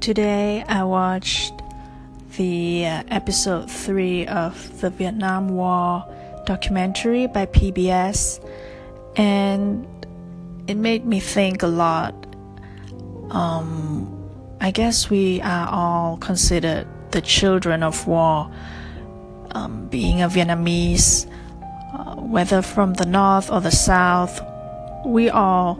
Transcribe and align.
Today 0.00 0.64
I 0.66 0.82
watched 0.84 1.52
the 2.38 2.86
uh, 2.86 3.02
episode 3.08 3.70
3 3.70 4.26
of 4.28 4.80
the 4.80 4.88
Vietnam 4.88 5.50
War 5.50 6.06
documentary 6.46 7.26
by 7.26 7.44
PBS 7.44 8.42
and 9.16 9.86
it 10.66 10.78
made 10.78 11.04
me 11.04 11.20
think 11.20 11.62
a 11.62 11.66
lot. 11.66 12.14
Um, 13.28 14.26
I 14.58 14.70
guess 14.70 15.10
we 15.10 15.42
are 15.42 15.68
all 15.68 16.16
considered 16.16 16.86
the 17.10 17.20
children 17.20 17.82
of 17.82 18.06
war. 18.06 18.50
Um, 19.50 19.86
being 19.88 20.22
a 20.22 20.28
Vietnamese, 20.30 21.30
uh, 21.92 22.14
whether 22.14 22.62
from 22.62 22.94
the 22.94 23.04
north 23.04 23.50
or 23.50 23.60
the 23.60 23.70
south, 23.70 24.40
we 25.04 25.28
all 25.28 25.78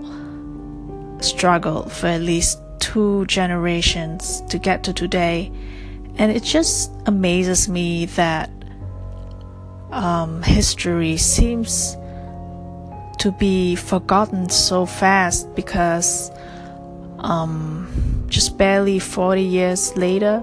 struggle 1.21 1.89
for 1.89 2.09
at 2.09 2.21
least 2.21 2.59
two 2.81 3.25
generations 3.27 4.43
to 4.49 4.59
get 4.59 4.83
to 4.85 4.93
today. 4.93 5.53
And 6.17 6.33
it 6.33 6.43
just 6.43 6.91
amazes 7.07 7.69
me 7.69 8.07
that 8.07 8.51
um, 9.93 10.43
history 10.43 11.17
seems 11.17 11.97
to 13.19 13.33
be 13.39 13.77
forgotten 13.77 14.49
so 14.49 14.87
fast 14.87 15.55
because 15.55 16.31
um, 17.19 18.25
just 18.29 18.57
barely 18.57 18.99
40 18.99 19.43
years 19.43 19.97
later, 19.97 20.43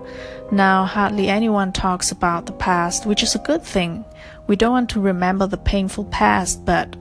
now 0.52 0.86
hardly 0.86 1.28
anyone 1.28 1.72
talks 1.74 2.12
about 2.12 2.46
the 2.46 2.54
past, 2.54 3.06
which 3.06 3.24
is 3.24 3.36
a 3.36 3.40
good 3.40 3.64
thing. 3.64 4.06
We 4.48 4.56
don't 4.56 4.72
want 4.72 4.90
to 4.92 5.02
remember 5.02 5.48
the 5.48 5.58
painful 5.58 6.06
past, 6.06 6.64
but 6.66 6.96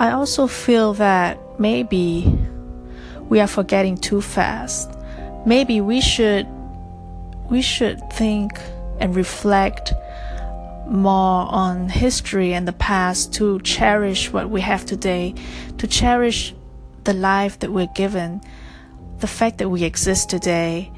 I 0.00 0.10
also 0.12 0.46
feel 0.46 0.94
that 0.94 1.38
maybe 1.60 2.26
we 3.32 3.40
are 3.40 3.46
forgetting 3.46 3.96
too 3.96 4.20
fast. 4.20 4.90
Maybe 5.46 5.80
we 5.80 6.02
should 6.02 6.46
we 7.48 7.62
should 7.62 7.98
think 8.12 8.52
and 9.00 9.16
reflect 9.16 9.94
more 10.86 11.46
on 11.50 11.88
history 11.88 12.52
and 12.52 12.68
the 12.68 12.74
past 12.74 13.32
to 13.36 13.58
cherish 13.60 14.30
what 14.30 14.50
we 14.50 14.60
have 14.60 14.84
today, 14.84 15.34
to 15.78 15.86
cherish 15.86 16.54
the 17.04 17.14
life 17.14 17.58
that 17.60 17.72
we're 17.72 17.94
given. 17.94 18.42
The 19.20 19.26
fact 19.26 19.56
that 19.58 19.70
we 19.70 19.82
exist 19.82 20.28
today 20.28 20.92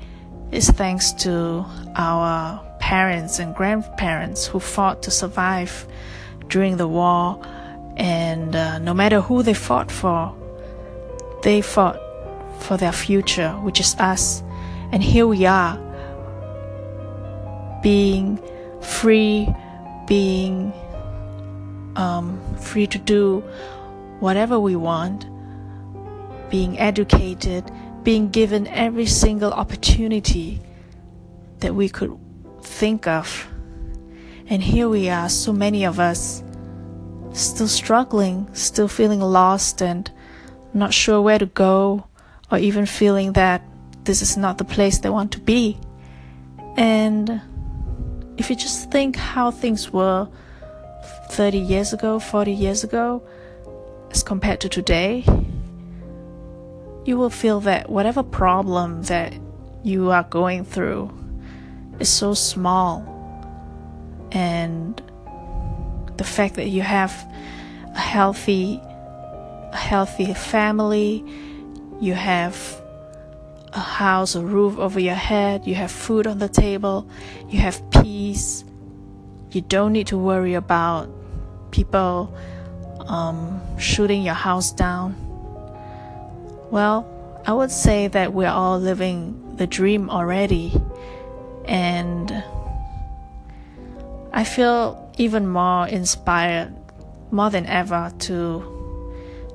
is 0.50 0.68
thanks 0.68 1.12
to 1.24 1.64
our 1.94 2.60
parents 2.80 3.38
and 3.38 3.54
grandparents 3.54 4.44
who 4.44 4.58
fought 4.58 5.04
to 5.04 5.12
survive 5.12 5.86
during 6.48 6.78
the 6.78 6.88
war. 6.88 7.40
And 7.96 8.56
uh, 8.56 8.80
no 8.80 8.92
matter 8.92 9.20
who 9.20 9.44
they 9.44 9.54
fought 9.54 9.92
for, 9.92 10.34
they 11.44 11.60
fought 11.60 12.00
for 12.60 12.76
their 12.76 12.92
future, 12.92 13.52
which 13.62 13.80
is 13.80 13.94
us. 13.96 14.42
And 14.92 15.02
here 15.02 15.26
we 15.26 15.46
are, 15.46 15.78
being 17.82 18.40
free, 18.80 19.48
being 20.06 20.72
um, 21.96 22.40
free 22.56 22.86
to 22.86 22.98
do 22.98 23.40
whatever 24.20 24.58
we 24.58 24.76
want, 24.76 25.26
being 26.50 26.78
educated, 26.78 27.70
being 28.02 28.30
given 28.30 28.66
every 28.68 29.06
single 29.06 29.52
opportunity 29.52 30.60
that 31.60 31.74
we 31.74 31.88
could 31.88 32.16
think 32.62 33.06
of. 33.06 33.48
And 34.46 34.62
here 34.62 34.88
we 34.88 35.08
are, 35.08 35.28
so 35.28 35.52
many 35.52 35.84
of 35.84 35.98
us, 35.98 36.42
still 37.32 37.68
struggling, 37.68 38.48
still 38.54 38.88
feeling 38.88 39.20
lost 39.20 39.82
and 39.82 40.10
not 40.74 40.92
sure 40.92 41.20
where 41.20 41.38
to 41.38 41.46
go, 41.46 42.06
or 42.54 42.58
even 42.58 42.86
feeling 42.86 43.32
that 43.32 43.62
this 44.04 44.22
is 44.22 44.36
not 44.36 44.58
the 44.58 44.64
place 44.64 44.98
they 44.98 45.10
want 45.10 45.32
to 45.32 45.40
be. 45.40 45.76
And 46.76 47.40
if 48.36 48.48
you 48.48 48.54
just 48.54 48.92
think 48.92 49.16
how 49.16 49.50
things 49.50 49.92
were 49.92 50.28
30 51.30 51.58
years 51.58 51.92
ago, 51.92 52.20
40 52.20 52.52
years 52.52 52.84
ago, 52.84 53.22
as 54.10 54.22
compared 54.22 54.60
to 54.60 54.68
today, 54.68 55.24
you 57.04 57.18
will 57.18 57.30
feel 57.30 57.60
that 57.60 57.90
whatever 57.90 58.22
problem 58.22 59.02
that 59.04 59.34
you 59.82 60.12
are 60.12 60.22
going 60.22 60.64
through 60.64 61.12
is 61.98 62.08
so 62.08 62.34
small. 62.34 63.02
And 64.30 65.02
the 66.16 66.24
fact 66.24 66.54
that 66.54 66.68
you 66.68 66.82
have 66.82 67.12
a 67.96 68.00
healthy 68.00 68.80
a 69.72 69.76
healthy 69.76 70.32
family, 70.34 71.24
you 72.00 72.14
have 72.14 72.80
a 73.72 73.80
house, 73.80 74.34
a 74.34 74.40
roof 74.40 74.78
over 74.78 75.00
your 75.00 75.14
head, 75.14 75.66
you 75.66 75.74
have 75.74 75.90
food 75.90 76.26
on 76.26 76.38
the 76.38 76.48
table, 76.48 77.08
you 77.48 77.58
have 77.58 77.82
peace. 77.90 78.64
You 79.50 79.60
don't 79.60 79.92
need 79.92 80.08
to 80.08 80.18
worry 80.18 80.54
about 80.54 81.08
people 81.70 82.34
um, 83.06 83.60
shooting 83.78 84.22
your 84.22 84.34
house 84.34 84.72
down. 84.72 85.14
Well, 86.70 87.06
I 87.46 87.52
would 87.52 87.70
say 87.70 88.08
that 88.08 88.32
we're 88.32 88.48
all 88.48 88.78
living 88.78 89.56
the 89.56 89.66
dream 89.66 90.10
already, 90.10 90.72
and 91.66 92.42
I 94.32 94.44
feel 94.44 95.12
even 95.18 95.46
more 95.46 95.86
inspired, 95.86 96.74
more 97.30 97.50
than 97.50 97.66
ever, 97.66 98.12
to 98.20 98.73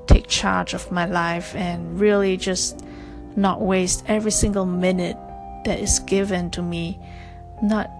take 0.09 0.27
charge 0.27 0.73
of 0.73 0.91
my 0.91 1.05
life 1.05 1.55
and 1.55 1.99
really 1.99 2.35
just 2.35 2.83
not 3.35 3.61
waste 3.61 4.03
every 4.07 4.31
single 4.31 4.65
minute 4.65 5.15
that 5.65 5.79
is 5.79 5.99
given 5.99 6.49
to 6.49 6.63
me, 6.63 6.99
not 7.61 7.91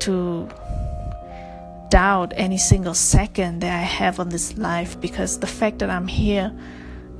to 0.00 0.48
doubt 1.90 2.32
any 2.36 2.56
single 2.56 2.94
second 2.94 3.60
that 3.60 3.78
I 3.78 3.82
have 3.82 4.18
on 4.18 4.30
this 4.30 4.56
life 4.56 4.98
because 5.00 5.38
the 5.40 5.46
fact 5.46 5.80
that 5.80 5.90
I'm 5.90 6.08
here 6.08 6.50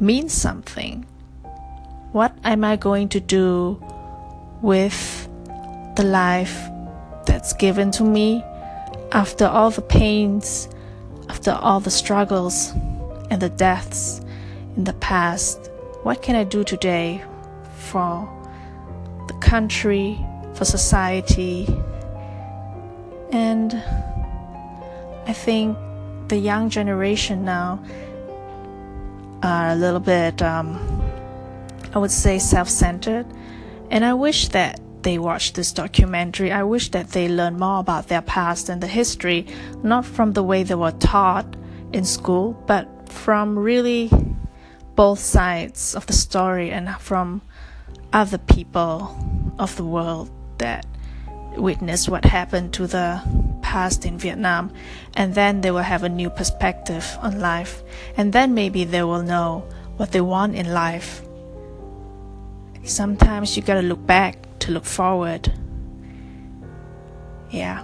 means 0.01 0.33
something. 0.33 1.05
What 2.13 2.33
am 2.45 2.65
I 2.65 2.77
going 2.77 3.11
to 3.11 3.21
do 3.21 3.79
with 4.63 5.29
the 5.97 6.05
life 6.05 6.59
that's 7.27 7.53
given 7.53 7.91
to 7.93 8.05
me 8.05 8.43
after 9.13 9.45
all 9.47 9.71
the 9.71 9.83
pains, 9.83 10.67
after 11.29 11.51
all 11.53 11.81
the 11.81 11.91
struggles 11.91 12.73
and 13.31 13.41
the 13.41 13.51
deaths 13.51 14.21
in 14.77 14.85
the 14.85 14.93
past? 14.95 15.71
What 16.03 16.23
can 16.23 16.37
I 16.37 16.45
do 16.45 16.65
today 16.65 17.25
for 17.77 18.29
the 19.27 19.35
country, 19.35 20.19
for 20.55 20.65
society. 20.65 21.67
And 23.31 23.75
I 25.27 25.33
think 25.33 25.77
the 26.29 26.37
young 26.37 26.71
generation 26.71 27.45
now 27.45 27.83
are 29.43 29.71
a 29.71 29.75
little 29.75 30.01
bit, 30.01 30.41
um, 30.43 30.69
I 31.93 31.99
would 31.99 32.11
say, 32.11 32.39
self 32.39 32.69
centered. 32.69 33.27
And 33.91 34.05
I 34.05 34.15
wish 34.15 34.49
that 34.49 34.81
they 35.03 35.19
watch 35.19 35.53
this 35.53 35.73
documentary. 35.73 36.51
I 36.51 36.63
wish 36.63 36.91
that 36.93 37.11
they 37.11 37.29
learn 37.29 37.59
more 37.59 37.81
about 37.81 38.09
their 38.09 38.23
past 38.23 38.69
and 38.69 38.83
the 38.83 38.87
history, 38.87 39.47
not 39.83 40.05
from 40.05 40.33
the 40.33 40.43
way 40.43 40.63
they 40.63 40.75
were 40.75 40.93
taught 40.93 41.57
in 41.93 42.05
school, 42.05 42.55
but 42.67 42.89
from 43.15 43.59
really 43.59 44.11
both 44.95 45.19
sides 45.19 45.95
of 45.95 46.07
the 46.07 46.13
story 46.13 46.71
and 46.71 46.89
from 47.01 47.41
other 48.13 48.39
people 48.39 49.17
of 49.59 49.75
the 49.77 49.85
world 49.85 50.31
that 50.59 50.87
witness 51.57 52.09
what 52.09 52.25
happened 52.25 52.73
to 52.75 52.87
the 52.87 53.21
past 53.63 54.05
in 54.05 54.19
Vietnam, 54.19 54.73
and 55.15 55.35
then 55.35 55.61
they 55.61 55.71
will 55.71 55.79
have 55.79 56.03
a 56.03 56.09
new 56.09 56.31
perspective 56.31 57.17
on 57.21 57.41
life, 57.41 57.83
and 58.17 58.33
then 58.33 58.55
maybe 58.55 58.85
they 58.85 59.03
will 59.03 59.23
know 59.23 59.65
what 59.97 60.13
they 60.13 60.21
want 60.21 60.55
in 60.55 60.73
life. 60.73 61.23
Sometimes 62.85 63.57
you 63.57 63.63
gotta 63.63 63.83
look 63.83 64.05
back 64.07 64.37
to 64.61 64.73
look 64.73 64.85
forward. 64.85 65.53
Yeah. 67.51 67.83